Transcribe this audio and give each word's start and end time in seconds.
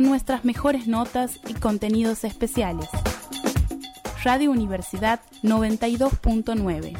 nuestras 0.00 0.44
mejores 0.44 0.86
notas 0.86 1.40
y 1.48 1.54
contenidos 1.54 2.22
especiales. 2.22 2.88
Radio 4.22 4.52
Universidad 4.52 5.18
92.9, 5.42 6.96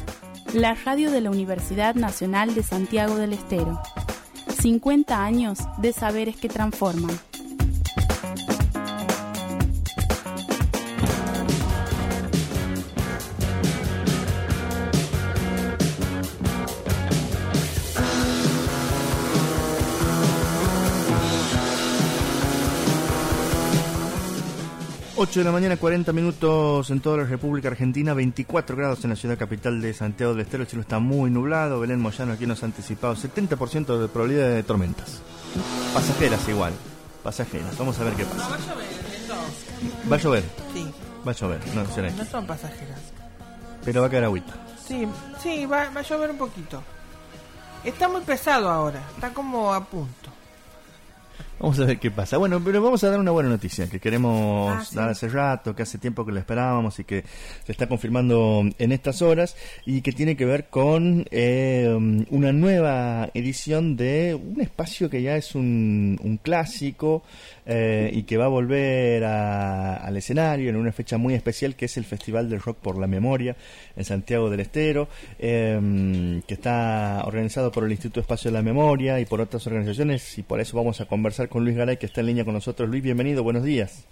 la 0.53 0.75
radio 0.75 1.09
de 1.09 1.21
la 1.21 1.29
Universidad 1.29 1.95
Nacional 1.95 2.53
de 2.55 2.61
Santiago 2.61 3.15
del 3.15 3.31
Estero. 3.31 3.81
50 4.61 5.23
años 5.23 5.59
de 5.77 5.93
saberes 5.93 6.35
que 6.35 6.49
transforman. 6.49 7.17
8 25.21 25.41
de 25.41 25.43
la 25.43 25.51
mañana, 25.51 25.75
40 25.75 26.13
minutos 26.13 26.89
en 26.91 27.01
toda 27.01 27.17
la 27.17 27.23
República 27.25 27.67
Argentina, 27.67 28.13
24 28.13 28.73
grados 28.77 29.03
en 29.03 29.09
la 29.09 29.17
ciudad 29.17 29.37
capital 29.37 29.81
de 29.81 29.93
Santiago 29.93 30.31
del 30.31 30.43
Estero. 30.43 30.63
El 30.63 30.69
cielo 30.69 30.81
está 30.81 30.99
muy 30.99 31.29
nublado. 31.29 31.81
Belén 31.81 31.99
Moyano 31.99 32.31
aquí 32.31 32.45
nos 32.45 32.63
ha 32.63 32.67
anticipado 32.67 33.17
70% 33.17 33.99
de 33.99 34.07
probabilidad 34.07 34.47
de 34.51 34.63
tormentas. 34.63 35.21
Pasajeras 35.93 36.47
igual, 36.47 36.71
pasajeras. 37.21 37.77
Vamos 37.77 37.99
a 37.99 38.05
ver 38.05 38.13
qué 38.13 38.23
pasa. 38.23 38.47
va 38.49 38.55
a 38.55 38.59
llover, 38.59 40.09
¿Va 40.09 40.15
a 40.15 40.19
llover? 40.19 40.43
Sí. 40.73 40.87
Va 41.27 41.31
a 41.31 41.35
llover, 41.35 41.59
no, 41.75 41.85
será. 41.93 42.11
No 42.11 42.23
son 42.23 42.47
pasajeras. 42.47 43.01
Pero 43.83 43.99
va 43.99 44.07
a 44.07 44.09
caer 44.09 44.23
agüita. 44.23 44.53
Sí, 44.87 45.05
sí, 45.43 45.65
va, 45.65 45.89
va 45.89 45.99
a 45.99 46.03
llover 46.03 46.31
un 46.31 46.37
poquito. 46.37 46.81
Está 47.83 48.07
muy 48.07 48.21
pesado 48.21 48.69
ahora, 48.69 49.01
está 49.15 49.33
como 49.33 49.73
a 49.73 49.83
punto. 49.83 50.31
Vamos 51.59 51.77
a 51.81 51.85
ver 51.85 51.97
qué 51.99 52.09
pasa. 52.09 52.37
Bueno, 52.37 52.61
pero 52.63 52.81
vamos 52.81 53.03
a 53.03 53.09
dar 53.09 53.19
una 53.19 53.31
buena 53.31 53.49
noticia 53.49 53.87
que 53.89 53.99
queremos 53.99 54.71
Ah, 54.73 54.85
sí. 54.85 54.95
dar 54.95 55.09
hace 55.09 55.27
rato, 55.27 55.75
que 55.75 55.83
hace 55.83 55.97
tiempo 55.97 56.25
que 56.25 56.31
la 56.31 56.39
esperábamos 56.39 56.97
y 56.99 57.03
que 57.03 57.25
se 57.65 57.71
está 57.73 57.87
confirmando 57.89 58.63
en 58.77 58.91
estas 58.93 59.21
horas 59.21 59.57
y 59.85 59.99
que 60.01 60.13
tiene 60.13 60.37
que 60.37 60.45
ver 60.45 60.67
con 60.69 61.25
eh, 61.31 62.25
una 62.29 62.53
nueva 62.53 63.29
edición 63.33 63.97
de 63.97 64.35
un 64.41 64.61
espacio 64.61 65.09
que 65.09 65.21
ya 65.21 65.35
es 65.35 65.53
un, 65.53 66.17
un 66.23 66.37
clásico 66.37 67.23
eh, 67.65 68.09
y 68.13 68.23
que 68.23 68.37
va 68.37 68.45
a 68.45 68.49
volver 68.49 69.25
a- 69.25 69.95
al 69.97 70.15
escenario 70.15 70.69
en 70.69 70.77
una 70.77 70.93
fecha 70.93 71.17
muy 71.17 71.33
especial 71.33 71.75
que 71.75 71.85
es 71.85 71.97
el 71.97 72.05
Festival 72.05 72.49
del 72.49 72.61
Rock 72.61 72.77
por 72.77 72.97
la 72.97 73.05
Memoria 73.07 73.57
en 73.99 74.05
Santiago 74.05 74.49
del 74.49 74.61
Estero, 74.61 75.09
eh, 75.37 76.41
que 76.47 76.53
está 76.53 77.21
organizado 77.25 77.71
por 77.71 77.83
el 77.83 77.91
Instituto 77.91 78.21
Espacio 78.21 78.49
de 78.49 78.57
la 78.57 78.63
Memoria 78.63 79.19
y 79.19 79.25
por 79.25 79.41
otras 79.41 79.67
organizaciones 79.67 80.37
y 80.37 80.43
por 80.43 80.61
eso 80.61 80.77
vamos 80.77 81.01
a 81.01 81.05
conversar 81.05 81.49
con 81.49 81.63
Luis 81.63 81.75
Garay 81.75 81.97
que 81.97 82.05
está 82.05 82.21
en 82.21 82.27
línea 82.27 82.45
con 82.45 82.53
nosotros. 82.53 82.89
Luis, 82.89 83.03
bienvenido, 83.03 83.43
buenos 83.43 83.63
días. 83.63 84.07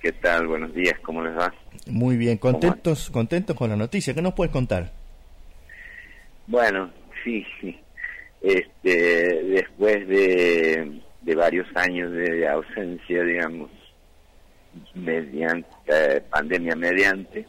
¿Qué 0.00 0.12
tal? 0.12 0.46
Buenos 0.46 0.74
días, 0.74 0.98
¿cómo 1.02 1.22
les 1.22 1.36
va? 1.36 1.52
Muy 1.86 2.16
bien, 2.16 2.38
contentos, 2.38 3.10
contentos 3.10 3.54
con 3.54 3.68
la 3.68 3.76
noticia. 3.76 4.14
¿Qué 4.14 4.22
nos 4.22 4.32
puedes 4.32 4.52
contar? 4.52 4.90
Bueno, 6.46 6.90
sí, 7.22 7.44
sí. 7.60 7.78
Este, 8.40 9.42
después 9.44 10.08
de, 10.08 11.00
de 11.20 11.34
varios 11.34 11.66
años 11.74 12.12
de 12.12 12.48
ausencia, 12.48 13.22
digamos, 13.24 13.70
mediante 14.94 15.68
eh, 15.86 16.22
pandemia 16.30 16.76
mediante, 16.76 17.46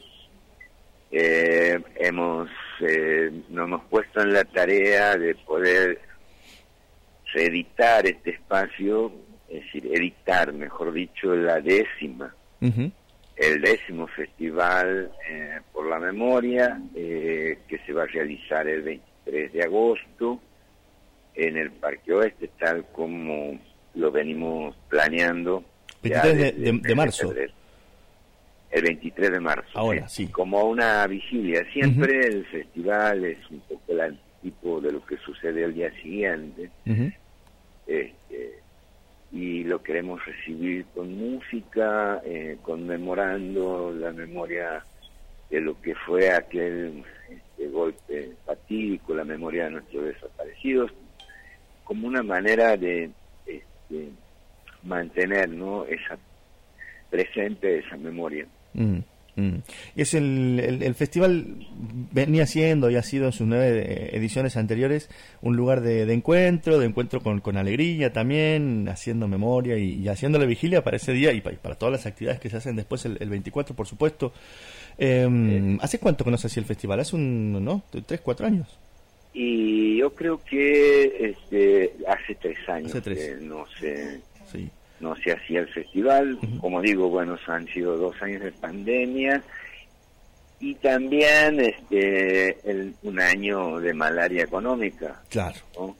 eh, 1.11 1.79
hemos 1.95 2.49
eh, 2.81 3.31
nos 3.49 3.65
hemos 3.67 3.83
puesto 3.85 4.21
en 4.21 4.33
la 4.33 4.43
tarea 4.45 5.15
de 5.17 5.35
poder 5.35 5.99
reeditar 7.33 8.05
este 8.07 8.31
espacio, 8.31 9.11
es 9.49 9.63
decir, 9.63 9.87
editar, 9.93 10.51
mejor 10.53 10.91
dicho, 10.93 11.35
la 11.35 11.59
décima 11.61 12.33
el 13.37 13.61
décimo 13.61 14.05
festival 14.07 15.11
eh, 15.29 15.59
por 15.71 15.87
la 15.87 15.97
memoria 15.99 16.77
eh, 16.93 17.59
que 17.69 17.77
se 17.85 17.93
va 17.93 18.03
a 18.03 18.07
realizar 18.07 18.67
el 18.67 18.81
23 18.81 19.53
de 19.53 19.63
agosto 19.63 20.41
en 21.35 21.55
el 21.55 21.71
Parque 21.71 22.11
Oeste 22.13 22.49
tal 22.59 22.85
como 22.91 23.57
lo 23.95 24.11
venimos 24.11 24.75
planeando 24.89 25.63
ya 26.03 26.21
23 26.23 26.81
de- 26.83 26.95
marzo. 26.95 27.29
febrero. 27.29 27.53
El 28.71 28.83
23 28.83 29.31
de 29.31 29.39
marzo 29.39 29.69
Ahora, 29.73 30.07
sí. 30.07 30.27
como 30.27 30.63
una 30.65 31.05
vigilia 31.07 31.63
siempre 31.73 32.27
el 32.27 32.45
festival 32.45 33.25
es 33.25 33.49
un 33.49 33.59
poco 33.61 33.83
el 33.93 34.01
anticipo 34.01 34.79
de 34.81 34.91
lo 34.91 35.05
que 35.05 35.17
sucede 35.17 35.63
el 35.63 35.73
día 35.73 35.91
siguiente 36.01 36.69
este, 37.87 38.59
y 39.31 39.63
lo 39.63 39.81
queremos 39.81 40.23
recibir 40.25 40.85
con 40.93 41.15
música, 41.15 42.21
eh, 42.25 42.57
conmemorando 42.61 43.91
la 43.91 44.11
memoria 44.11 44.83
de 45.49 45.61
lo 45.61 45.79
que 45.81 45.95
fue 45.95 46.31
aquel 46.31 47.03
este, 47.29 47.67
golpe 47.67 48.31
fatídico, 48.45 49.13
la 49.13 49.23
memoria 49.23 49.65
de 49.65 49.71
nuestros 49.71 50.05
desaparecidos, 50.05 50.91
como 51.83 52.07
una 52.07 52.23
manera 52.23 52.77
de 52.77 53.09
este, 53.45 54.09
mantener 54.83 55.49
¿no? 55.49 55.85
esa 55.85 56.17
presente 57.09 57.79
esa 57.79 57.97
memoria. 57.97 58.45
Mm, 58.73 58.99
mm. 59.35 59.55
Y 59.95 60.01
es 60.01 60.13
el, 60.13 60.59
el, 60.63 60.83
el 60.83 60.95
festival 60.95 61.67
venía 62.11 62.45
siendo 62.45 62.89
y 62.89 62.95
ha 62.95 63.03
sido 63.03 63.25
en 63.27 63.31
sus 63.31 63.47
nueve 63.47 63.83
eh, 63.85 64.09
ediciones 64.17 64.57
anteriores 64.57 65.09
un 65.41 65.55
lugar 65.55 65.81
de, 65.81 66.05
de 66.05 66.13
encuentro, 66.13 66.77
de 66.79 66.85
encuentro 66.85 67.21
con, 67.21 67.39
con 67.39 67.57
alegría 67.57 68.11
también, 68.13 68.87
haciendo 68.89 69.27
memoria 69.27 69.77
y, 69.77 69.93
y 70.03 70.07
haciéndole 70.07 70.45
vigilia 70.45 70.83
para 70.83 70.97
ese 70.97 71.13
día 71.13 71.31
y 71.33 71.41
pa- 71.41 71.51
y 71.53 71.55
para, 71.57 71.75
todas 71.75 71.93
las 71.93 72.05
actividades 72.05 72.39
que 72.41 72.49
se 72.49 72.57
hacen 72.57 72.75
después 72.75 73.05
el, 73.05 73.17
el 73.19 73.29
24, 73.29 73.75
por 73.75 73.87
supuesto. 73.87 74.33
Eh, 74.97 75.77
¿Hace 75.81 75.97
cuánto 75.99 76.23
que 76.25 76.31
no 76.31 76.37
se 76.37 76.47
hacía 76.47 76.61
el 76.61 76.67
festival? 76.67 76.99
¿Hace 76.99 77.15
un, 77.15 77.63
no? 77.63 77.83
¿Tres, 78.05 78.19
cuatro 78.21 78.45
años? 78.47 78.67
Y 79.33 79.97
yo 79.97 80.13
creo 80.13 80.41
que 80.43 81.29
este, 81.29 81.93
hace 82.07 82.35
tres 82.35 82.57
años 82.67 82.89
Hace 82.91 83.01
tres. 83.01 83.19
que 83.19 83.35
no 83.45 83.65
se 83.79 84.19
Sí. 84.51 84.67
No 84.99 85.15
se 85.15 85.31
hacía 85.33 85.61
el 85.61 85.67
festival. 85.69 86.37
Como 86.59 86.81
digo, 86.81 87.09
bueno, 87.09 87.37
han 87.47 87.67
sido 87.67 87.97
dos 87.97 88.21
años 88.21 88.41
de 88.43 88.51
pandemia 88.51 89.41
y 90.59 90.75
también 90.75 91.59
este 91.59 92.57
el- 92.69 92.93
un 93.03 93.19
año 93.19 93.79
de 93.79 93.93
malaria 93.93 94.43
económica, 94.43 95.21
Claro, 95.29 95.55
¿no? 95.77 95.95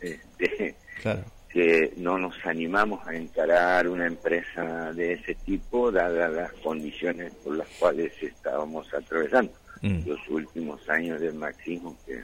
Este, 0.00 0.74
claro. 1.00 1.24
que 1.48 1.92
no 1.96 2.18
nos 2.18 2.34
animamos 2.44 3.06
a 3.06 3.14
encarar 3.14 3.88
una 3.88 4.06
empresa 4.06 4.92
de 4.92 5.14
ese 5.14 5.34
tipo, 5.36 5.90
dadas 5.92 6.32
las 6.32 6.52
condiciones 6.54 7.32
por 7.44 7.56
las 7.56 7.68
cuales 7.78 8.12
estábamos 8.22 8.92
atravesando 8.92 9.52
Mm. 9.82 10.06
los 10.08 10.28
últimos 10.28 10.88
años 10.88 11.20
del 11.20 11.34
marxismo 11.34 11.96
que 12.06 12.22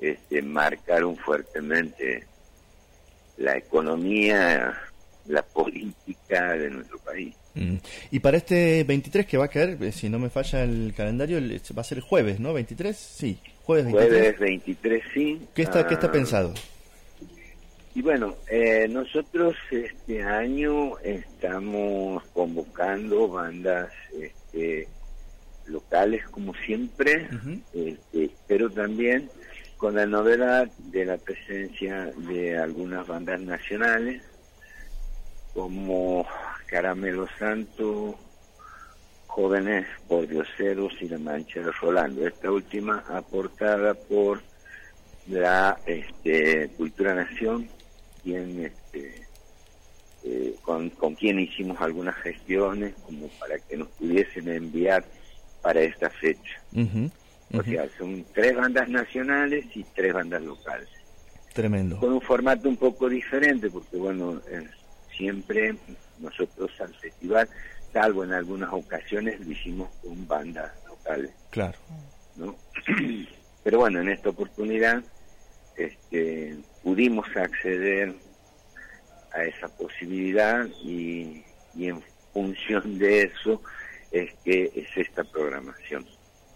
este, 0.00 0.42
marcaron 0.42 1.16
fuertemente 1.16 2.26
la 3.36 3.56
economía, 3.56 4.76
la 5.26 5.42
política 5.42 6.54
de 6.54 6.70
nuestro 6.70 6.98
país. 6.98 7.34
Mm. 7.54 7.76
Y 8.10 8.20
para 8.20 8.36
este 8.38 8.84
23 8.84 9.26
que 9.26 9.36
va 9.36 9.46
a 9.46 9.48
caer, 9.48 9.76
eh, 9.82 9.92
si 9.92 10.08
no 10.08 10.18
me 10.18 10.30
falla 10.30 10.62
el 10.64 10.94
calendario, 10.96 11.38
va 11.76 11.80
a 11.80 11.84
ser 11.84 11.98
el 11.98 12.04
jueves, 12.04 12.40
¿no? 12.40 12.56
¿23? 12.58 12.92
Sí, 12.94 13.38
jueves 13.64 13.84
23. 13.86 14.08
Jueves 14.08 14.38
23, 14.40 15.02
sí. 15.12 15.40
¿Qué 15.54 15.62
está, 15.62 15.86
¿Qué 15.86 15.94
está 15.94 16.06
Ah, 16.08 16.12
pensado? 16.12 16.54
Y 17.94 18.00
bueno, 18.00 18.36
eh, 18.50 18.88
nosotros 18.88 19.54
este 19.70 20.22
año 20.22 20.98
estamos 21.00 22.24
convocando 22.32 23.28
bandas 23.28 23.90
este, 24.18 24.88
locales 25.66 26.26
como 26.30 26.54
siempre, 26.54 27.28
este, 27.74 28.30
pero 28.46 28.70
también 28.70 29.28
con 29.76 29.96
la 29.96 30.06
novedad 30.06 30.70
de 30.78 31.04
la 31.04 31.18
presencia 31.18 32.10
de 32.16 32.56
algunas 32.56 33.06
bandas 33.06 33.40
nacionales 33.40 34.22
como 35.54 36.26
Caramelo 36.66 37.28
Santo, 37.38 38.18
Jóvenes 39.26 39.86
por 40.08 40.26
Dioseros 40.26 40.92
y 41.00 41.08
La 41.08 41.18
Mancha 41.18 41.60
de 41.60 41.72
Rolando. 41.72 42.26
Esta 42.26 42.50
última 42.50 43.04
aportada 43.08 43.94
por 43.94 44.42
la 45.28 45.78
este, 45.86 46.68
Cultura 46.76 47.14
Nación, 47.14 47.68
quien, 48.22 48.66
este, 48.66 49.26
eh, 50.24 50.54
con, 50.62 50.90
con 50.90 51.14
quien 51.14 51.38
hicimos 51.40 51.80
algunas 51.80 52.16
gestiones 52.16 52.94
como 53.06 53.28
para 53.38 53.58
que 53.58 53.76
nos 53.76 53.88
pudiesen 53.88 54.48
enviar 54.48 55.04
para 55.62 55.80
esta 55.80 56.10
fecha. 56.10 56.60
O 57.54 57.62
sea, 57.62 57.86
son 57.98 58.24
tres 58.32 58.56
bandas 58.56 58.88
nacionales 58.88 59.64
y 59.74 59.84
tres 59.94 60.14
bandas 60.14 60.42
locales. 60.42 60.88
Tremendo. 61.52 61.98
Con 61.98 62.14
un 62.14 62.20
formato 62.20 62.68
un 62.68 62.78
poco 62.78 63.10
diferente, 63.10 63.68
porque 63.68 63.98
bueno, 63.98 64.40
siempre 65.22 65.76
nosotros 66.18 66.70
al 66.80 66.92
festival, 66.94 67.48
salvo 67.92 68.24
en 68.24 68.32
algunas 68.32 68.72
ocasiones, 68.72 69.38
lo 69.40 69.52
hicimos 69.52 69.88
con 70.02 70.26
bandas 70.26 70.72
locales. 70.88 71.30
Claro. 71.50 71.78
¿no? 72.36 72.56
Pero 73.64 73.78
bueno, 73.78 74.00
en 74.00 74.08
esta 74.08 74.30
oportunidad 74.30 75.00
este, 75.76 76.56
pudimos 76.82 77.26
acceder 77.36 78.14
a 79.32 79.44
esa 79.44 79.68
posibilidad 79.68 80.66
y, 80.82 81.44
y 81.74 81.86
en 81.86 82.02
función 82.32 82.98
de 82.98 83.22
eso 83.22 83.62
es 84.10 84.34
que 84.44 84.72
es 84.74 84.88
esta 84.96 85.22
programación. 85.22 86.04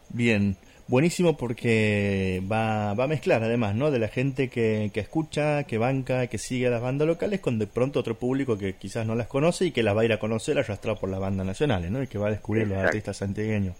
Bien, 0.08 0.56
buenísimo 0.88 1.36
porque 1.36 2.42
va, 2.50 2.94
va 2.94 3.04
a 3.04 3.08
mezclar 3.08 3.42
además, 3.42 3.74
¿no? 3.74 3.90
De 3.90 3.98
la 3.98 4.08
gente 4.08 4.48
que, 4.48 4.90
que 4.92 5.00
escucha, 5.00 5.64
que 5.64 5.78
banca, 5.78 6.26
que 6.28 6.38
sigue 6.38 6.68
a 6.68 6.70
las 6.70 6.82
bandas 6.82 7.08
locales 7.08 7.40
con 7.40 7.58
de 7.58 7.66
pronto 7.66 8.00
otro 8.00 8.16
público 8.16 8.56
que 8.58 8.74
quizás 8.74 9.06
no 9.06 9.14
las 9.14 9.26
conoce 9.26 9.66
y 9.66 9.72
que 9.72 9.82
las 9.82 9.96
va 9.96 10.02
a 10.02 10.04
ir 10.04 10.12
a 10.12 10.18
conocer 10.18 10.58
arrastrado 10.58 10.98
por 10.98 11.10
las 11.10 11.20
bandas 11.20 11.46
nacionales, 11.46 11.90
¿no? 11.90 12.02
Y 12.02 12.06
que 12.06 12.18
va 12.18 12.28
a 12.28 12.30
descubrir 12.30 12.68
los 12.68 12.78
artistas 12.78 13.16
santiagueños. 13.16 13.76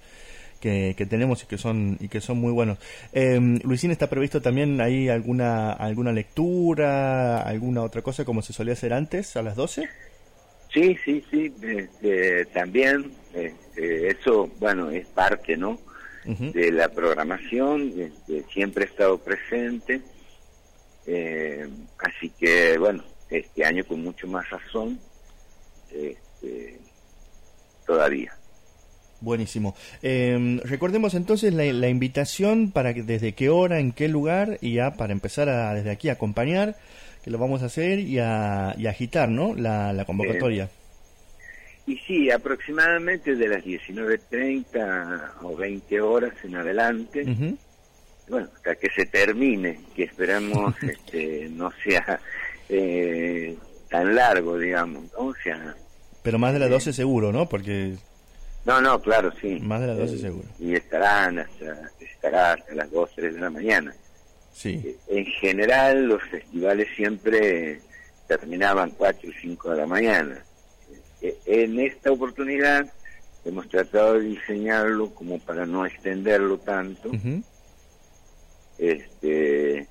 Que, 0.61 0.95
que, 0.97 1.05
tenemos 1.05 1.43
y 1.43 1.47
que 1.47 1.59
son 1.59 1.99
y 2.01 2.09
que 2.09 2.23
son 2.23 2.39
muy 2.39 2.51
buenos. 2.51 2.79
Eh, 3.13 3.39
Luisín, 3.63 3.91
¿está 3.91 4.09
previsto 4.09 4.41
también 4.41 4.81
ahí 4.81 5.11
alguna 5.11 5.71
alguna 5.71 6.13
lectura, 6.13 7.43
alguna 7.43 7.83
otra 7.83 8.01
cosa 8.01 8.25
como 8.25 8.41
se 8.41 8.55
solía 8.55 8.73
hacer 8.73 8.95
antes 8.95 9.37
a 9.37 9.43
las 9.43 9.55
12? 9.55 9.87
Sí, 10.73 10.97
sí, 11.05 11.23
sí, 11.31 11.53
también 12.55 13.13
este, 13.35 14.09
eso, 14.09 14.51
bueno, 14.59 14.91
es 14.91 15.07
parte, 15.09 15.57
¿no? 15.57 15.79
De 16.27 16.73
la 16.73 16.89
programación, 16.89 17.93
este, 17.97 18.45
siempre 18.53 18.85
he 18.85 18.89
estado 18.89 19.19
presente, 19.19 20.01
eh, 21.07 21.69
así 21.99 22.31
que, 22.31 22.77
bueno, 22.79 23.05
este 23.31 23.65
año 23.65 23.85
con 23.85 24.03
mucho 24.03 24.27
más 24.27 24.49
razón, 24.51 24.99
este, 25.93 26.81
todavía. 27.87 28.37
Buenísimo. 29.21 29.75
Eh, 30.03 30.61
recordemos 30.65 31.15
entonces 31.15 31.55
la, 31.55 31.65
la, 31.65 31.89
invitación 31.89 32.71
para 32.71 32.93
que 32.93 33.03
desde 33.03 33.33
qué 33.33 33.49
hora, 33.49 33.79
en 33.79 33.93
qué 33.93 34.09
lugar 34.09 34.59
y 34.61 34.75
ya 34.75 34.97
para 34.97 35.13
empezar 35.13 35.49
a, 35.49 35.75
desde 35.75 35.91
aquí 35.91 36.09
a 36.09 36.13
acompañar, 36.13 36.77
que 37.25 37.31
lo 37.31 37.39
vamos 37.39 37.63
a 37.63 37.67
hacer 37.67 38.01
y 38.01 38.19
a, 38.19 38.75
y 38.77 38.87
agitar, 38.87 39.29
¿no? 39.29 39.55
La, 39.55 39.93
la 39.93 40.05
convocatoria. 40.05 40.65
Eh, 40.65 40.86
y 41.87 41.97
sí, 41.99 42.31
aproximadamente 42.31 43.37
de 43.37 43.49
las 43.49 43.65
19.30 43.65 45.31
o 45.43 45.57
20 45.57 46.01
horas 46.01 46.33
en 46.43 46.57
adelante, 46.57 47.23
uh 47.23 47.29
-huh. 47.29 47.59
bueno, 48.29 48.49
hasta 48.57 48.75
que 48.75 48.91
se 48.91 49.07
termine, 49.07 49.81
que 49.95 50.05
esperamos 50.05 50.75
este, 50.83 51.49
no 51.51 51.71
sea 51.85 52.21
eh, 52.69 53.57
tan 53.89 54.17
largo, 54.17 54.59
digamos, 54.59 55.05
¿no? 55.13 55.27
O 55.29 55.35
sea... 55.43 55.77
Pero 56.25 56.41
más 56.41 56.53
de 56.53 56.59
las 56.59 56.71
12 56.71 56.91
eh, 56.91 56.93
seguro, 56.93 57.33
¿no? 57.33 57.49
Porque... 57.49 57.95
No, 58.65 58.81
no, 58.81 59.01
claro, 59.01 59.33
sí. 59.41 59.61
Más 59.61 59.81
de 59.81 59.87
las 59.87 59.97
12 59.97 60.15
eh, 60.15 60.19
seguro. 60.19 60.49
Y 60.59 60.75
estarán 60.75 61.39
hasta, 61.39 61.89
estará 62.01 62.55
hasta 62.55 62.75
las 62.75 62.91
2, 62.91 63.11
3 63.15 63.35
de 63.35 63.41
la 63.41 63.51
mañana. 63.51 63.95
Sí. 64.53 64.83
Eh, 64.85 64.97
en 65.07 65.27
general, 65.27 66.07
los 66.07 66.23
festivales 66.25 66.89
siempre 66.97 67.81
terminaban 68.27 68.91
4 68.91 69.31
o 69.31 69.33
5 69.41 69.71
de 69.71 69.77
la 69.77 69.87
mañana 69.87 70.46
en 71.47 71.81
esta 71.81 72.11
oportunidad 72.13 72.93
hemos 73.45 73.69
tratado 73.69 74.15
de 74.15 74.21
diseñarlo 74.21 75.15
como 75.15 75.39
para 75.39 75.67
no 75.67 75.87
extenderlo 75.87 76.59
tanto. 76.59 77.09
Uh 77.11 77.15
-huh. 77.15 77.43
Este, 78.79 79.87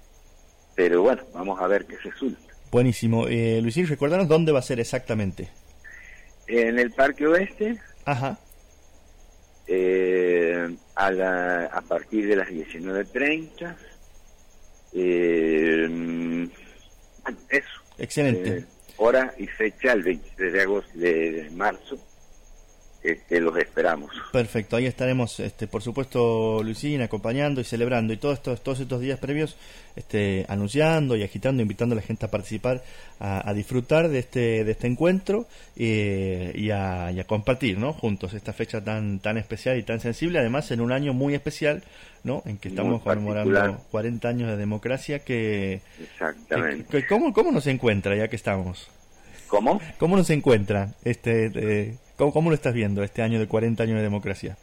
pero 0.76 1.02
bueno, 1.02 1.24
vamos 1.34 1.60
a 1.60 1.68
ver 1.68 1.86
qué 1.86 1.98
resulta. 1.98 2.40
Buenísimo. 2.72 3.28
Eh, 3.28 3.60
Luisín, 3.62 3.88
recuérdanos 3.88 4.28
dónde 4.28 4.52
va 4.52 4.60
a 4.60 4.64
ser 4.64 4.80
exactamente. 4.80 5.50
En 6.48 6.78
el 6.78 6.92
Parque 6.92 7.26
Oeste. 7.26 7.80
Ajá. 8.04 8.38
Eh, 9.68 10.76
a, 10.96 11.12
la, 11.12 11.66
a 11.66 11.82
partir 11.82 12.28
de 12.28 12.36
las 12.36 12.50
19.30. 12.50 13.76
Eh, 14.94 16.50
eso. 17.50 17.68
Excelente. 17.98 18.58
Eh, 18.58 18.66
hora 19.06 19.34
y 19.38 19.46
fecha 19.46 19.94
el 19.94 20.04
23 20.04 20.54
de 20.54 20.62
agosto 20.62 20.92
de, 20.96 21.50
marzo 21.54 21.98
este, 23.06 23.40
los 23.40 23.56
esperamos. 23.58 24.12
Perfecto, 24.32 24.76
ahí 24.76 24.86
estaremos, 24.86 25.40
este, 25.40 25.68
por 25.68 25.82
supuesto, 25.82 26.62
Luisín, 26.64 27.02
acompañando 27.02 27.62
y 27.62 27.64
celebrando 27.64 28.14
y 28.14 28.18
todos 28.18 28.40
estos, 28.40 28.64
todos 28.64 28.80
estos 28.80 29.00
días 29.00 29.20
previos 29.20 29.56
este, 29.96 30.46
anunciando 30.50 31.16
y 31.16 31.24
agitando, 31.24 31.62
invitando 31.62 31.94
a 31.94 31.98
la 31.98 32.02
gente 32.02 32.26
a 32.26 32.32
participar, 32.32 32.84
a, 33.20 33.48
a 33.48 33.54
disfrutar 33.54 34.10
de 34.10 34.20
este, 34.20 34.64
de 34.64 34.72
este 34.72 34.88
encuentro 34.88 35.46
eh, 35.76 36.52
y, 36.56 36.72
a, 36.72 37.12
y, 37.12 37.20
a, 37.20 37.24
compartir 37.26 37.78
¿no? 37.78 37.94
juntos 37.94 38.34
esta 38.34 38.54
fecha 38.54 38.84
tan, 38.84 39.20
tan 39.20 39.38
especial 39.38 39.78
y 39.78 39.84
tan 39.84 40.00
sensible, 40.00 40.40
además 40.40 40.72
en 40.72 40.82
un 40.82 40.92
año 40.92 41.14
muy 41.14 41.36
especial 41.36 41.84
¿no? 42.24 42.42
en 42.46 42.58
que 42.58 42.70
estamos 42.70 43.04
conmemorando 43.04 43.86
40 43.92 44.28
años 44.28 44.50
de 44.50 44.58
democracia 44.58 45.20
que... 45.20 45.82
Exactamente. 46.02 46.86
Que, 46.86 47.02
que, 47.02 47.08
¿cómo, 47.08 47.32
¿Cómo 47.34 47.52
nos 47.52 47.68
encuentra 47.68 48.16
ya 48.16 48.28
que 48.28 48.36
estamos? 48.36 48.90
¿Cómo? 49.48 49.80
¿Cómo 50.00 50.18
nos 50.18 50.30
encuentra 50.32 50.96
este... 51.04 51.52
Eh, 51.54 51.98
¿Cómo, 52.18 52.32
¿Cómo, 52.32 52.50
lo 52.50 52.56
estás 52.56 52.74
viendo 52.74 53.04
este 53.04 53.22
año 53.22 53.40
de 53.40 53.48
40 53.48 53.84
años 53.84 53.98
de 53.98 54.04
democracia? 54.04 54.58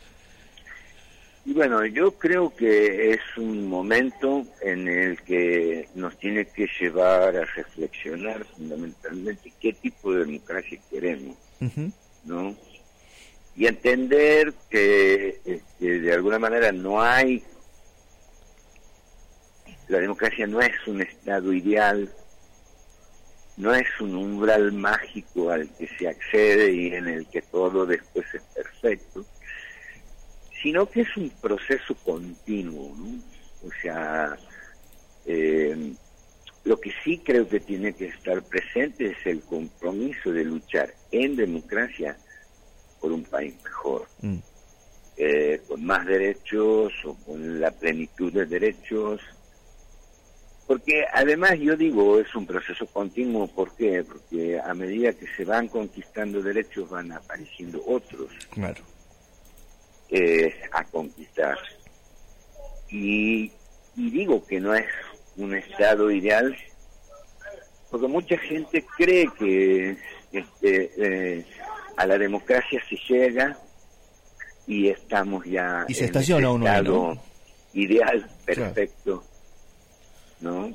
Y 1.44 1.52
bueno, 1.54 1.84
yo 1.87 2.12
creo 2.12 2.54
que 2.54 3.10
es 3.10 3.20
un 3.37 3.69
momento 3.69 4.46
en 4.60 4.87
el 4.88 5.20
que 5.22 5.88
nos 5.94 6.16
tiene 6.19 6.46
que 6.46 6.69
llevar 6.81 7.37
a 7.37 7.44
reflexionar 7.44 8.44
fundamentalmente 8.44 9.52
qué 9.60 9.72
tipo 9.72 10.14
de 10.14 10.25
democracia 10.25 10.78
queremos, 10.88 11.37
uh 11.60 11.64
-huh. 11.64 11.93
¿no? 12.25 12.56
Y 13.56 13.66
entender 13.66 14.54
que 14.70 15.40
este, 15.44 16.00
de 16.00 16.12
alguna 16.12 16.38
manera 16.38 16.70
no 16.70 17.02
hay, 17.02 17.43
la 19.88 19.99
democracia 19.99 20.46
no 20.46 20.60
es 20.60 20.72
un 20.87 21.02
estado 21.02 21.52
ideal, 21.52 22.08
no 23.56 23.75
es 23.75 23.87
un 24.00 24.14
umbral 24.14 24.72
mágico 24.72 25.50
al 25.50 25.69
que 25.76 25.87
se 25.99 26.08
accede 26.08 26.72
y 26.72 26.94
en 26.94 27.08
el 27.08 27.26
que 27.26 27.43
todo 27.43 27.87
después 27.87 28.26
es 28.34 28.43
perfecto, 28.54 29.25
sino 30.62 30.88
que 30.88 31.02
es 31.02 31.16
un 31.16 31.31
proceso 31.31 31.94
continuo, 32.04 32.94
¿no? 32.96 33.19
O 33.66 33.70
sea, 33.82 34.37
eh, 35.26 35.93
lo 36.64 36.81
que 36.81 36.93
sí 37.04 37.19
creo 37.19 37.49
que 37.49 37.60
tiene 37.60 37.93
que 37.93 38.06
estar 38.06 38.43
presente 38.43 39.06
es 39.06 39.26
el 39.26 39.40
compromiso 39.43 40.32
de 40.32 40.44
luchar 40.44 40.94
en 41.10 41.37
democracia 41.37 42.16
por 43.00 43.12
un 43.12 43.25
país 43.25 43.54
mejor, 43.64 44.06
mm. 44.20 44.38
eh, 45.16 45.60
con 45.66 45.84
más 45.84 46.06
derechos 46.06 46.93
o 47.04 47.14
con 47.26 47.60
la 47.60 47.72
plenitud 47.72 48.32
de 48.32 48.46
derechos, 48.46 49.20
porque 50.67 51.05
además 51.12 51.59
yo 51.59 51.76
digo, 51.76 52.19
es 52.19 52.35
un 52.35 52.47
proceso 52.47 52.87
continuo, 52.87 53.47
¿por 53.49 53.75
qué? 53.75 54.05
Porque 54.05 54.59
a 54.61 54.73
medida 54.75 55.12
que 55.12 55.26
se 55.37 55.44
van 55.44 55.69
conquistando 55.69 56.43
derechos 56.43 56.88
van 56.88 57.12
apareciendo 57.12 57.82
otros 57.87 58.31
claro. 58.50 58.83
eh, 60.11 60.54
a 60.73 60.85
conquistar. 60.85 61.59
Y, 62.88 63.50
y 63.97 64.11
digo 64.11 64.47
que 64.47 64.61
no 64.61 64.75
es 64.75 64.87
un 65.37 65.54
estado 65.54 66.11
ideal, 66.11 66.57
porque 67.90 68.07
mucha 68.07 68.38
gente 68.38 68.85
cree 68.97 69.28
que 69.38 69.97
este, 70.33 70.92
eh, 70.97 71.47
a 71.97 72.07
la 72.07 72.19
democracia 72.19 72.81
se 72.88 72.97
llega 73.09 73.59
y 74.66 74.88
estamos 74.88 75.45
ya 75.45 75.85
y 75.88 75.95
se 75.95 76.04
estaciona 76.04 76.49
en 76.49 76.54
uno 76.54 76.66
estado 76.66 77.14
¿no? 77.14 77.23
ideal, 77.75 78.31
perfecto. 78.45 79.25
¿No? 80.42 80.72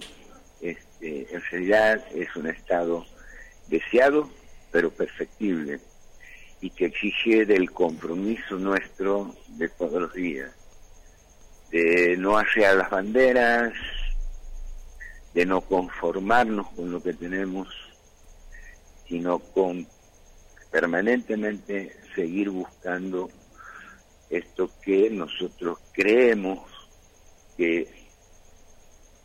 Este, 0.61 1.27
en 1.33 1.41
realidad 1.51 2.03
es 2.15 2.35
un 2.35 2.47
estado 2.47 3.05
deseado, 3.67 4.29
pero 4.71 4.89
perfectible, 4.89 5.79
y 6.61 6.71
que 6.71 6.85
exige 6.85 7.45
del 7.45 7.71
compromiso 7.71 8.55
nuestro 8.55 9.35
de 9.49 9.69
todos 9.69 10.01
los 10.01 10.13
días, 10.13 10.51
de 11.69 12.15
no 12.17 12.37
hacer 12.37 12.75
las 12.75 12.89
banderas, 12.89 13.73
de 15.33 15.45
no 15.45 15.61
conformarnos 15.61 16.67
con 16.71 16.91
lo 16.91 17.03
que 17.03 17.13
tenemos, 17.13 17.67
sino 19.07 19.39
con 19.39 19.85
permanentemente 20.71 21.95
seguir 22.15 22.49
buscando 22.49 23.29
esto 24.29 24.69
que 24.83 25.09
nosotros 25.09 25.77
creemos 25.93 26.59
que 27.55 28.06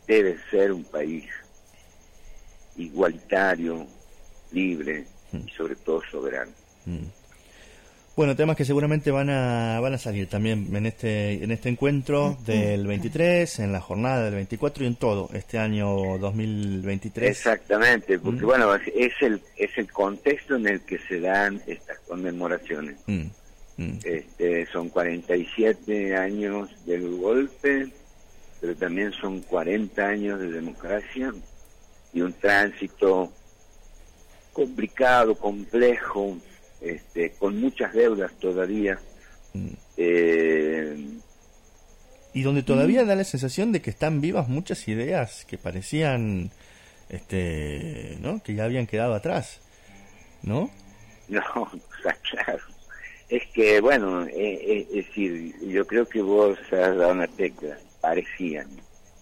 debe 0.07 0.37
ser 0.51 0.73
un 0.73 0.85
país 0.85 1.25
igualitario, 2.77 3.87
libre 4.53 5.05
y 5.33 5.51
sobre 5.51 5.77
todo 5.77 6.03
soberano. 6.11 6.53
Mm. 6.87 7.07
Bueno, 8.15 8.37
temas 8.37 8.57
que 8.57 8.67
seguramente 8.67 9.11
van 9.11 9.31
a 9.31 9.81
van 9.81 9.95
a 9.95 9.99
salir 9.99 10.29
también 10.29 10.69
en 10.77 10.85
este 10.85 11.43
en 11.43 11.51
este 11.51 11.71
encuentro 11.71 12.37
del 12.45 12.87
23, 12.87 13.61
en 13.61 13.73
la 13.73 13.81
jornada 13.81 14.25
del 14.25 14.35
24 14.35 14.85
y 14.85 14.87
en 14.87 14.97
todo 14.97 15.31
este 15.33 15.59
año 15.59 16.19
2023. 16.19 17.31
Exactamente, 17.31 18.19
porque 18.19 18.43
mm. 18.43 18.47
bueno, 18.47 18.75
es 18.75 19.15
el 19.23 19.41
es 19.57 19.71
el 19.79 19.91
contexto 19.91 20.57
en 20.57 20.69
el 20.69 20.81
que 20.83 20.99
se 20.99 21.21
dan 21.21 21.63
estas 21.67 21.99
conmemoraciones. 22.01 22.97
Mm. 23.07 23.29
Este, 24.05 24.67
son 24.67 24.91
47 24.91 26.15
años 26.15 26.69
del 26.85 27.17
golpe, 27.17 27.89
pero 28.63 28.77
también 28.77 29.13
son 29.13 29.41
40 29.41 30.07
años 30.07 30.39
de 30.39 30.53
democracia 30.53 31.35
y 32.13 32.21
un 32.21 32.33
tránsito 32.33 33.33
complicado, 34.53 35.35
complejo, 35.35 36.37
este, 36.81 37.33
con 37.33 37.61
muchas 37.61 37.93
deudas 37.93 38.31
todavía. 38.39 39.01
Mm. 39.53 39.69
Eh, 39.97 41.07
y 42.33 42.43
donde 42.43 42.63
todavía 42.63 43.05
da 43.05 43.17
la 43.17 43.25
sensación 43.25 43.73
de 43.73 43.83
que 43.83 43.91
están 43.91 44.21
vivas 44.21 44.49
muchas 44.49 44.87
ideas 44.87 45.45
que 45.45 45.59
parecían 45.59 46.51
este 47.11 48.17
no 48.23 48.43
que 48.43 48.55
ya 48.55 48.65
habían 48.65 48.87
quedado 48.87 49.13
atrás 49.13 49.61
no 50.43 50.71
no 51.29 51.71
claro 52.31 52.63
es 53.29 53.47
que 53.49 53.83
bueno 53.83 54.25
eh, 54.25 54.33
eh, 54.35 54.87
es 54.95 55.07
decir 55.09 55.55
yo 55.69 55.87
creo 55.87 56.09
que 56.09 56.23
vos 56.23 56.59
has 56.73 56.97
dado 56.97 57.13
una 57.13 57.27
tecla 57.27 57.77
parecían 58.03 58.69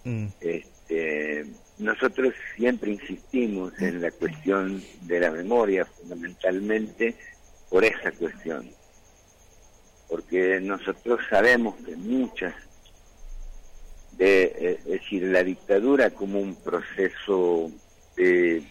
Mm, 0.03 0.29
este 0.41 1.45
nosotros 1.77 2.33
siempre 2.57 2.91
insistimos 2.93 3.73
en 3.81 4.01
la 4.01 4.11
cuestión 4.11 4.83
de 5.03 5.21
la 5.21 5.31
memoria 5.31 5.85
fundamentalmente 5.85 7.15
por 7.69 7.85
esa 7.85 8.11
cuestión. 8.13 8.71
Porque 10.09 10.59
nosotros 10.63 11.21
sabemos 11.29 11.75
que 11.85 11.95
muchas 11.97 12.55
de, 14.13 14.43
eh, 14.45 14.79
es 14.79 14.85
decir, 14.87 15.23
la 15.25 15.45
dictadura 15.45 16.09
como 16.11 16.41
un 16.41 16.55
proceso 16.55 17.71
de- 18.17 18.63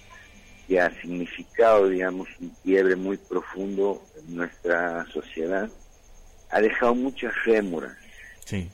que 0.67 0.79
ha 0.81 0.89
significado, 1.01 1.89
digamos, 1.89 2.27
un 2.39 2.55
quiebre 2.63 2.95
muy 2.95 3.17
profundo 3.17 4.03
en 4.17 4.35
nuestra 4.35 5.05
sociedad, 5.13 5.69
ha 6.49 6.59
dejado 6.61 6.95
muchas 6.95 7.33
rémoras. 7.45 7.95
Sí 8.45 8.69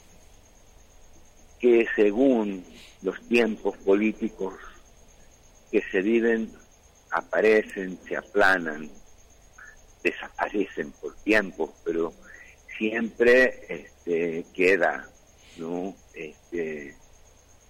que 1.66 1.88
según 1.96 2.64
los 3.02 3.20
tiempos 3.28 3.76
políticos 3.78 4.54
que 5.72 5.82
se 5.92 6.00
viven, 6.04 6.52
aparecen, 7.10 7.98
se 8.08 8.16
aplanan, 8.16 8.88
desaparecen 10.04 10.92
por 11.02 11.16
tiempos, 11.24 11.72
pero 11.84 12.14
siempre 12.78 13.66
este, 13.68 14.46
queda, 14.54 15.10
¿no? 15.58 15.96
Este, 16.14 16.96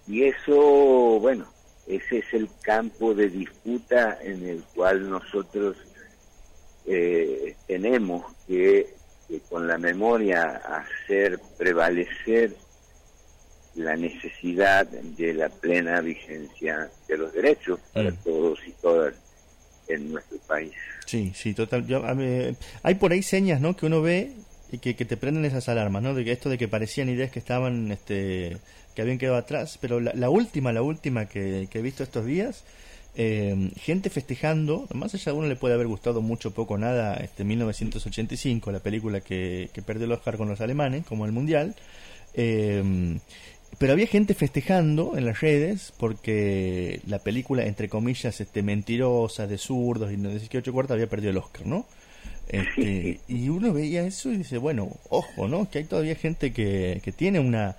y 0.06 0.24
eso, 0.24 1.18
bueno, 1.18 1.50
ese 1.86 2.18
es 2.18 2.34
el 2.34 2.50
campo 2.60 3.14
de 3.14 3.30
disputa 3.30 4.18
en 4.20 4.46
el 4.46 4.62
cual 4.74 5.08
nosotros 5.08 5.78
eh, 6.84 7.56
tenemos 7.66 8.26
que, 8.46 8.92
que 9.26 9.40
con 9.48 9.66
la 9.66 9.78
memoria 9.78 10.60
hacer 10.66 11.40
prevalecer 11.56 12.65
la 13.76 13.96
necesidad 13.96 14.86
de 14.86 15.34
la 15.34 15.48
plena 15.48 16.00
vigencia 16.00 16.88
de 17.08 17.16
los 17.18 17.32
derechos 17.32 17.78
para 17.92 18.10
Mm. 18.10 18.16
todos 18.24 18.58
y 18.66 18.70
todas 18.72 19.14
en 19.88 20.12
nuestro 20.12 20.38
país. 20.38 20.72
Sí, 21.06 21.32
sí, 21.34 21.54
total. 21.54 21.86
Yo, 21.86 22.04
a 22.04 22.14
mí- 22.14 22.56
hay 22.82 22.94
por 22.96 23.12
ahí 23.12 23.22
señas, 23.22 23.60
¿no? 23.60 23.76
Que 23.76 23.86
uno 23.86 24.02
ve 24.02 24.32
y 24.72 24.78
que, 24.78 24.96
que 24.96 25.04
te 25.04 25.16
prenden 25.16 25.44
esas 25.44 25.68
alarmas, 25.68 26.02
¿no? 26.02 26.14
De 26.14 26.24
que 26.24 26.32
esto 26.32 26.48
de 26.48 26.58
que 26.58 26.66
parecían 26.68 27.08
ideas 27.08 27.30
que 27.30 27.38
estaban, 27.38 27.92
este, 27.92 28.56
que 28.94 29.02
habían 29.02 29.18
quedado 29.18 29.36
atrás. 29.36 29.78
Pero 29.80 30.00
la, 30.00 30.12
la 30.14 30.28
última, 30.30 30.72
la 30.72 30.82
última 30.82 31.26
que, 31.26 31.68
que 31.70 31.78
he 31.78 31.82
visto 31.82 32.02
estos 32.02 32.24
días, 32.26 32.64
eh, 33.14 33.70
gente 33.76 34.10
festejando, 34.10 34.88
más 34.92 35.14
allá 35.14 35.32
de 35.32 35.38
uno 35.38 35.46
le 35.48 35.56
puede 35.56 35.74
haber 35.74 35.86
gustado 35.86 36.20
mucho, 36.20 36.50
poco, 36.52 36.76
nada, 36.78 37.14
este 37.14 37.44
1985, 37.44 38.72
la 38.72 38.80
película 38.80 39.20
que, 39.20 39.70
que 39.72 39.82
perdió 39.82 40.06
el 40.06 40.12
Oscar 40.12 40.36
con 40.36 40.48
los 40.48 40.60
alemanes, 40.60 41.06
como 41.06 41.26
el 41.26 41.32
Mundial. 41.32 41.74
Eh, 42.34 43.18
pero 43.78 43.92
había 43.92 44.06
gente 44.06 44.34
festejando 44.34 45.16
en 45.18 45.26
las 45.26 45.40
redes 45.40 45.92
porque 45.98 47.00
la 47.06 47.18
película, 47.18 47.64
entre 47.66 47.88
comillas, 47.88 48.40
este, 48.40 48.62
mentirosa, 48.62 49.46
de 49.46 49.58
zurdos 49.58 50.12
y 50.12 50.16
no 50.16 50.30
sé 50.38 50.48
qué 50.48 50.58
ocho 50.58 50.72
cuartos 50.72 50.94
había 50.94 51.08
perdido 51.08 51.30
el 51.30 51.36
Oscar, 51.38 51.66
¿no? 51.66 51.86
Este, 52.48 53.20
y 53.28 53.48
uno 53.48 53.72
veía 53.72 54.06
eso 54.06 54.30
y 54.32 54.38
dice, 54.38 54.56
bueno, 54.58 54.90
ojo, 55.10 55.48
¿no? 55.48 55.68
Que 55.68 55.78
hay 55.78 55.84
todavía 55.84 56.14
gente 56.14 56.52
que, 56.52 57.00
que 57.04 57.12
tiene 57.12 57.40
una, 57.40 57.76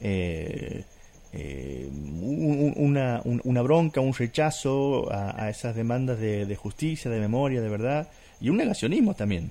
eh, 0.00 0.84
eh, 1.32 1.88
un- 1.90 2.60
un- 2.60 2.74
una, 2.76 3.22
un- 3.24 3.40
una 3.44 3.62
bronca, 3.62 4.00
un 4.00 4.12
rechazo 4.12 5.10
a, 5.12 5.44
a 5.44 5.48
esas 5.50 5.76
demandas 5.76 6.18
de, 6.18 6.44
de 6.44 6.56
justicia, 6.56 7.10
de 7.10 7.20
memoria, 7.20 7.60
de 7.60 7.68
verdad, 7.68 8.08
y 8.40 8.48
un 8.48 8.56
negacionismo 8.56 9.14
también, 9.14 9.50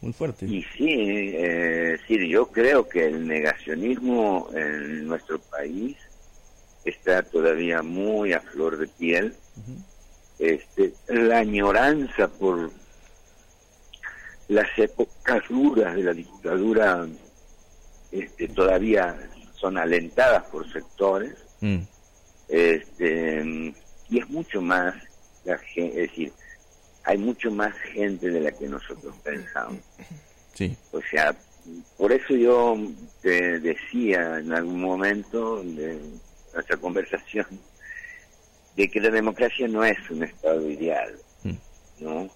muy 0.00 0.12
fuerte. 0.12 0.46
Y 0.46 0.62
sí, 0.76 0.86
eh, 0.88 1.98
sí, 2.06 2.28
yo 2.28 2.46
creo 2.48 2.88
que 2.88 3.06
el 3.06 3.26
negacionismo 3.26 4.48
en 4.54 5.06
nuestro 5.06 5.38
país 5.38 5.96
está 6.84 7.22
todavía 7.22 7.82
muy 7.82 8.32
a 8.32 8.40
flor 8.40 8.78
de 8.78 8.86
piel. 8.86 9.34
Este, 10.38 10.94
la 11.08 11.38
añoranza 11.38 12.28
por 12.28 12.70
las 14.48 14.78
épocas 14.78 15.42
duras 15.48 15.96
de 15.96 16.02
la 16.04 16.12
dictadura 16.12 17.06
este, 18.12 18.48
todavía 18.48 19.16
son 19.54 19.78
alentadas 19.78 20.44
por 20.44 20.70
sectores. 20.72 21.34
Mm, 21.60 21.78
este 22.48 23.74
y 24.10 24.18
es 24.18 24.30
mucho 24.30 24.62
más 24.62 24.94
la 25.44 25.58
es 25.76 25.94
decir 25.94 26.32
hay 27.08 27.16
mucho 27.16 27.50
más 27.50 27.74
gente 27.94 28.28
de 28.28 28.38
la 28.38 28.52
que 28.52 28.68
nosotros 28.68 29.14
pensamos. 29.24 29.80
Sí, 30.52 30.76
o 30.92 31.00
sea 31.10 31.34
por 31.96 32.12
eso 32.12 32.34
yo 32.34 32.76
te 33.22 33.58
decía 33.60 34.38
en 34.38 34.52
algún 34.52 34.80
momento 34.80 35.62
de 35.62 35.98
nuestra 36.52 36.76
conversación 36.76 37.46
de 38.76 38.90
que 38.90 39.00
la 39.00 39.10
democracia 39.10 39.68
no 39.68 39.84
es 39.84 39.98
un 40.10 40.22
estado 40.22 40.68
ideal 40.70 41.14
mm, 41.44 41.52
no 42.00 42.30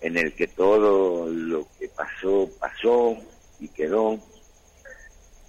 en 0.00 0.18
el 0.18 0.32
que 0.34 0.46
todo 0.46 1.28
lo 1.28 1.66
que 1.78 1.88
pasó 1.88 2.48
pasó 2.60 3.16
y 3.60 3.68
quedó 3.68 4.20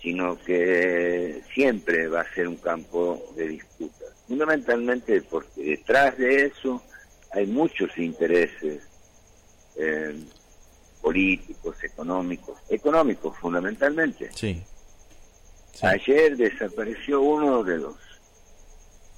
sino 0.01 0.37
que 0.43 1.41
siempre 1.53 2.07
va 2.07 2.21
a 2.21 2.33
ser 2.33 2.47
un 2.47 2.55
campo 2.55 3.21
de 3.35 3.49
disputa. 3.49 4.05
Fundamentalmente 4.29 5.21
porque 5.23 5.61
detrás 5.61 6.17
de 6.17 6.45
eso 6.45 6.81
hay 7.31 7.45
muchos 7.47 7.95
intereses 7.97 8.81
eh, 9.75 10.15
políticos, 11.01 11.75
económicos, 11.83 12.57
económicos 12.69 13.37
fundamentalmente. 13.37 14.29
sí. 14.35 14.61
sí. 15.73 15.85
Ayer 15.85 16.35
desapareció 16.35 17.21
uno 17.21 17.63
de 17.63 17.77
los 17.77 17.95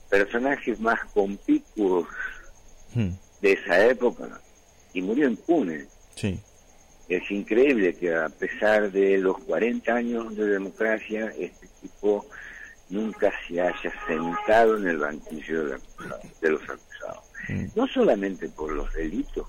personajes 0.10 0.80
más 0.80 1.00
conspicuos 1.14 2.08
Mm, 2.94 3.12
de 3.40 3.54
esa 3.54 3.86
época 3.88 4.42
y 4.94 5.02
murió 5.02 5.26
impune. 5.30 5.86
sí. 6.16 6.38
Es 7.08 7.30
increíble 7.32 7.94
que 7.96 8.14
a 8.14 8.28
pesar 8.30 8.92
de 8.92 9.18
los 9.18 9.38
40 9.40 9.94
años 9.96 10.36
de 10.36 10.46
democracia, 10.46 11.34
este 11.38 11.68
tipo 11.82 12.26
nunca 12.90 13.32
se 13.48 13.60
haya 13.62 13.94
sentado 14.08 14.78
en 14.78 14.88
el 14.88 14.98
banquillo 14.98 15.66
de, 15.66 15.72
la- 16.08 16.20
de 16.42 16.50
los 16.50 16.62
acusados. 16.64 16.91
Mm. 17.50 17.66
No 17.76 17.88
solamente 17.88 18.50
por 18.50 18.72
los 18.72 18.92
delitos, 18.94 19.48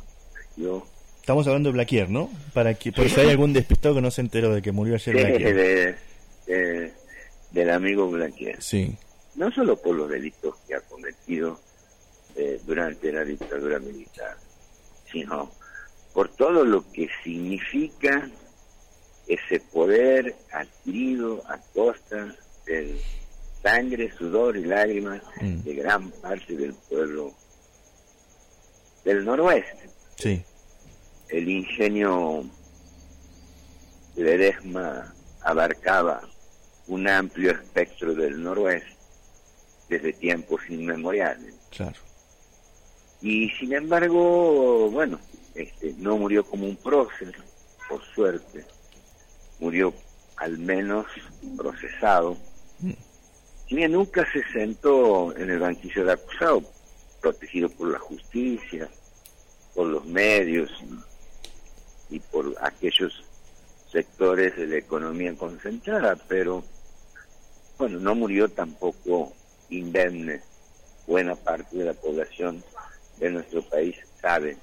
yo 0.57 0.87
Estamos 1.21 1.47
hablando 1.47 1.69
de 1.69 1.75
Blaquier, 1.75 2.11
¿no? 2.11 2.29
Para 2.53 2.75
que, 2.75 2.91
por 2.91 3.09
si 3.09 3.21
hay 3.21 3.31
algún 3.31 3.53
despistado 3.53 3.95
que 3.95 4.01
no 4.01 4.11
se 4.11 4.23
enteró 4.23 4.53
de 4.53 4.61
que 4.61 4.73
murió 4.73 4.97
ayer 4.97 5.15
Blaquier. 5.15 5.55
de- 5.55 5.95
de- 6.49 6.93
del 7.53 7.71
amigo 7.71 8.11
Blanquier. 8.11 8.61
Sí, 8.61 8.97
No 9.37 9.51
solo 9.53 9.77
por 9.81 9.95
los 9.95 10.09
delitos 10.11 10.57
que 10.67 10.75
ha 10.75 10.81
cometido 10.81 11.61
eh, 12.35 12.61
durante 12.67 13.13
la 13.13 13.25
dictadura 13.25 13.79
militar, 13.79 14.37
sino 15.13 15.51
por 16.13 16.29
todo 16.31 16.65
lo 16.65 16.83
que 16.93 17.09
significa 17.23 18.29
ese 19.29 19.61
poder 19.61 20.35
adquirido 20.53 21.43
a 21.49 21.59
costa 21.73 22.35
del 22.67 22.99
sangre, 23.63 24.11
sudor 24.19 24.57
y 24.57 24.65
lágrimas 24.65 25.23
Mm. 25.41 25.63
de 25.63 25.75
gran 25.75 26.11
parte 26.11 26.57
del 26.57 26.75
pueblo 26.89 27.33
del 29.05 29.25
noroeste. 29.25 29.89
sí, 30.17 30.43
El 31.29 31.49
ingenio 31.49 32.45
de 34.15 34.23
Ledesma 34.25 35.13
abarcaba 35.43 36.23
un 36.87 37.09
amplio 37.09 37.53
espectro 37.53 38.15
del 38.15 38.43
noroeste 38.43 38.97
desde 39.89 40.13
tiempos 40.13 40.61
inmemoriales. 40.69 41.55
claro. 41.71 41.99
Y 43.21 43.51
sin 43.51 43.73
embargo, 43.73 44.91
bueno, 44.91 45.21
este, 45.55 45.95
no 45.99 46.17
murió 46.19 46.45
como 46.45 46.67
un 46.67 46.75
prócer, 46.75 47.33
por 47.89 48.03
suerte. 48.15 48.65
Murió 49.61 49.95
al 50.37 50.59
menos 50.59 51.07
procesado. 51.57 52.37
Mm. 52.81 52.91
Bien 53.71 53.93
nunca 53.93 54.27
se 54.33 54.43
sentó 54.53 55.37
en 55.37 55.51
el 55.51 55.61
banquillo 55.61 56.05
de 56.05 56.13
acusado, 56.15 56.63
protegido 57.23 57.71
por 57.71 57.91
la 57.91 57.99
justicia, 57.99 58.91
por 59.75 59.87
los 59.87 60.05
medios 60.05 60.71
y, 62.11 62.17
y 62.17 62.19
por 62.19 62.55
aquellos 62.61 63.25
sectores 63.91 64.57
de 64.57 64.67
la 64.67 64.77
economía 64.77 65.35
concentrada, 65.35 66.17
pero 66.29 66.63
bueno, 67.79 67.99
no 68.01 68.15
murió 68.15 68.49
tampoco 68.49 69.33
indemne 69.71 70.41
buena 71.07 71.35
parte 71.35 71.79
de 71.79 71.85
la 71.85 71.95
población 71.95 72.63
de 73.19 73.31
nuestro 73.31 73.63
país 73.63 73.97
saben 74.21 74.57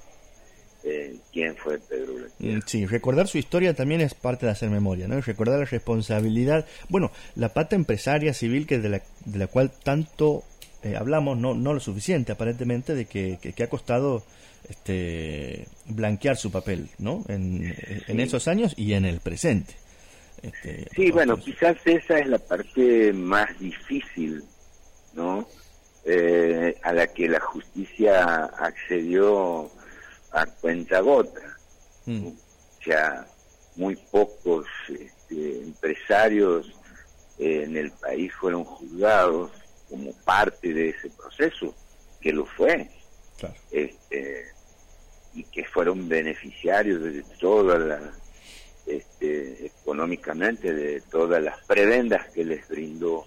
eh, 0.82 1.16
quién 1.32 1.54
fue 1.56 1.78
Pedro 1.78 2.14
mm, 2.38 2.60
Sí, 2.64 2.86
recordar 2.86 3.28
su 3.28 3.36
historia 3.36 3.74
también 3.74 4.00
es 4.00 4.14
parte 4.14 4.46
de 4.46 4.52
hacer 4.52 4.70
memoria, 4.70 5.06
¿no? 5.06 5.20
recordar 5.20 5.58
la 5.58 5.66
responsabilidad, 5.66 6.66
bueno, 6.88 7.12
la 7.34 7.50
pata 7.50 7.76
empresaria 7.76 8.32
civil 8.32 8.66
que 8.66 8.78
de 8.78 8.88
la, 8.88 9.02
de 9.26 9.38
la 9.38 9.46
cual 9.46 9.70
tanto 9.70 10.42
eh, 10.82 10.96
hablamos, 10.96 11.36
no, 11.38 11.54
no 11.54 11.74
lo 11.74 11.80
suficiente 11.80 12.32
aparentemente, 12.32 12.94
de 12.94 13.06
que, 13.06 13.38
que, 13.38 13.62
ha 13.62 13.68
costado 13.68 14.22
este, 14.68 15.66
blanquear 15.86 16.36
su 16.36 16.50
papel, 16.50 16.88
¿no? 16.98 17.24
En, 17.28 17.74
en 18.06 18.20
esos 18.20 18.48
años 18.48 18.74
y 18.76 18.94
en 18.94 19.04
el 19.04 19.20
presente. 19.20 19.74
Este, 20.42 20.88
sí, 20.94 21.10
bueno, 21.10 21.36
quizás 21.36 21.76
esa 21.84 22.18
es 22.18 22.26
la 22.26 22.38
parte 22.38 23.12
más 23.12 23.58
difícil, 23.58 24.42
¿no? 25.12 25.46
Eh, 26.04 26.78
a 26.82 26.92
la 26.94 27.06
que 27.08 27.28
la 27.28 27.40
justicia 27.40 28.44
accedió 28.44 29.70
a 30.32 30.46
cuenta 30.46 31.00
gota. 31.00 31.58
Mm. 32.06 32.28
O 32.28 32.82
sea, 32.82 33.26
muy 33.76 33.96
pocos 33.96 34.66
este, 34.88 35.62
empresarios 35.62 36.72
en 37.38 37.76
el 37.76 37.90
país 37.92 38.32
fueron 38.32 38.64
juzgados 38.64 39.50
como 39.90 40.12
parte 40.24 40.72
de 40.72 40.90
ese 40.90 41.10
proceso, 41.10 41.74
que 42.20 42.32
lo 42.32 42.46
fue. 42.46 42.88
Este, 43.70 44.46
y 45.34 45.44
que 45.44 45.64
fueron 45.64 46.08
beneficiarios 46.08 47.02
de 47.02 47.22
toda 47.38 47.78
la 47.78 48.12
este, 48.86 49.66
económicamente 49.66 50.72
de 50.74 51.00
todas 51.02 51.42
las 51.42 51.58
prebendas 51.64 52.28
que 52.30 52.44
les 52.44 52.66
brindó, 52.68 53.26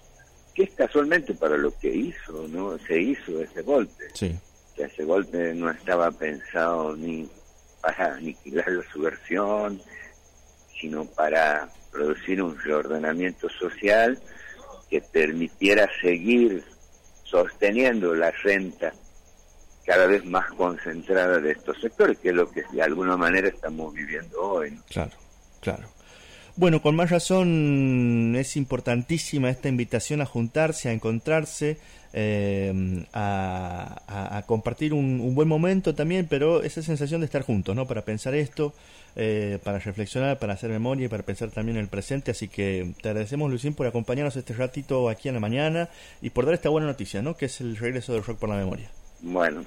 que 0.54 0.64
es 0.64 0.70
casualmente 0.72 1.34
para 1.34 1.56
lo 1.56 1.76
que 1.78 1.88
hizo, 1.88 2.46
¿no? 2.48 2.78
Se 2.86 3.00
hizo 3.00 3.40
ese 3.40 3.62
golpe. 3.62 4.04
Sí. 4.12 4.38
Que 4.76 4.84
ese 4.84 5.04
golpe 5.04 5.54
no 5.54 5.70
estaba 5.70 6.10
pensado 6.10 6.96
ni 6.96 7.28
para 7.80 8.14
aniquilar 8.16 8.68
la 8.70 8.92
subversión, 8.92 9.80
sino 10.80 11.04
para 11.06 11.68
producir 11.90 12.42
un 12.42 12.58
reordenamiento 12.58 13.48
social 13.48 14.18
que 14.88 15.00
permitiera 15.00 15.88
seguir 16.00 16.64
sosteniendo 17.24 18.14
la 18.14 18.30
renta 18.30 18.92
cada 19.84 20.06
vez 20.06 20.24
más 20.24 20.50
concentrada 20.52 21.38
de 21.40 21.52
estos 21.52 21.80
sectores, 21.80 22.18
que 22.18 22.30
es 22.30 22.34
lo 22.34 22.50
que 22.50 22.62
de 22.72 22.82
alguna 22.82 23.16
manera 23.16 23.48
estamos 23.48 23.92
viviendo 23.92 24.40
hoy. 24.40 24.78
Claro. 24.88 25.12
Claro. 25.60 25.88
Bueno, 26.56 26.80
con 26.80 26.94
más 26.94 27.10
razón 27.10 28.36
es 28.36 28.56
importantísima 28.56 29.50
esta 29.50 29.68
invitación 29.68 30.20
a 30.20 30.26
juntarse, 30.26 30.88
a 30.88 30.92
encontrarse, 30.92 31.78
eh, 32.12 33.04
a, 33.12 34.44
compartir 34.46 34.94
un, 34.94 35.34
buen 35.34 35.48
momento 35.48 35.96
también, 35.96 36.28
pero 36.30 36.62
esa 36.62 36.80
sensación 36.80 37.20
de 37.22 37.24
estar 37.24 37.42
juntos, 37.42 37.74
¿no? 37.74 37.88
Para 37.88 38.02
pensar 38.02 38.36
esto, 38.36 38.72
eh, 39.16 39.58
para 39.64 39.80
reflexionar, 39.80 40.38
para 40.38 40.52
hacer 40.52 40.70
memoria 40.70 41.06
y 41.06 41.08
para 41.08 41.24
pensar 41.24 41.50
también 41.50 41.76
en 41.76 41.82
el 41.82 41.88
presente. 41.88 42.30
Así 42.30 42.46
que 42.46 42.92
te 43.02 43.08
agradecemos, 43.08 43.50
Lucín, 43.50 43.74
por 43.74 43.88
acompañarnos 43.88 44.36
este 44.36 44.54
ratito 44.54 45.08
aquí 45.08 45.28
en 45.28 45.34
la 45.34 45.40
mañana 45.40 45.88
y 46.22 46.30
por 46.30 46.44
dar 46.44 46.54
esta 46.54 46.68
buena 46.68 46.86
noticia, 46.86 47.20
¿no? 47.20 47.36
Que 47.36 47.46
es 47.46 47.60
el 47.60 47.76
regreso 47.76 48.12
del 48.12 48.22
rock 48.22 48.38
por 48.38 48.48
la 48.48 48.56
memoria. 48.56 48.88
Bueno, 49.22 49.64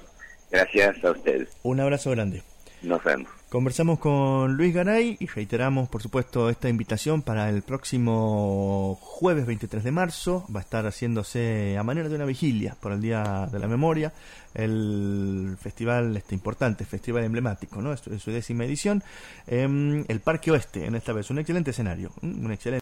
gracias 0.50 1.04
a 1.04 1.10
ustedes. 1.10 1.50
Un 1.62 1.80
abrazo 1.80 2.12
grande. 2.12 2.42
Nos 2.80 3.04
vemos. 3.04 3.37
Conversamos 3.48 3.98
con 3.98 4.58
Luis 4.58 4.74
Garay 4.74 5.16
y 5.18 5.26
reiteramos, 5.26 5.88
por 5.88 6.02
supuesto, 6.02 6.50
esta 6.50 6.68
invitación 6.68 7.22
para 7.22 7.48
el 7.48 7.62
próximo 7.62 8.98
jueves 9.00 9.46
23 9.46 9.84
de 9.84 9.90
marzo. 9.90 10.44
Va 10.54 10.60
a 10.60 10.62
estar 10.62 10.84
haciéndose 10.84 11.78
a 11.78 11.82
manera 11.82 12.10
de 12.10 12.14
una 12.14 12.26
vigilia 12.26 12.76
por 12.78 12.92
el 12.92 13.00
Día 13.00 13.48
de 13.50 13.58
la 13.58 13.66
Memoria 13.66 14.12
el 14.54 15.56
festival, 15.60 16.16
este 16.16 16.34
importante 16.34 16.84
festival 16.84 17.24
emblemático, 17.24 17.80
¿no? 17.80 17.92
Es 17.92 18.00
su 18.00 18.30
décima 18.30 18.64
edición, 18.64 19.02
en 19.46 20.04
el 20.08 20.20
Parque 20.20 20.50
Oeste, 20.50 20.84
en 20.84 20.94
esta 20.94 21.12
vez. 21.12 21.30
Un 21.30 21.38
excelente 21.38 21.70
escenario, 21.70 22.10
un 22.22 22.50
excelente 22.52 22.76